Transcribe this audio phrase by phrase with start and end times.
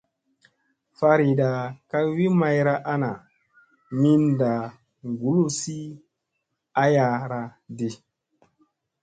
[0.97, 1.49] Fariɗa
[1.89, 3.11] ka wi mayra ana
[3.99, 4.51] minda
[5.19, 5.79] kuluzi
[6.83, 7.41] ayara
[7.77, 7.89] ɗi.